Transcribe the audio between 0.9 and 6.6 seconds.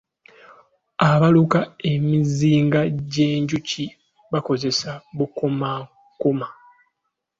Abaluka emizinga gy'enjuki bakozesa bukomakoma.